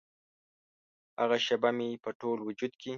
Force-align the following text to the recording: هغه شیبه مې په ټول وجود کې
هغه 1.19 1.37
شیبه 1.45 1.69
مې 1.77 1.89
په 2.03 2.09
ټول 2.19 2.37
وجود 2.47 2.73
کې 2.81 2.89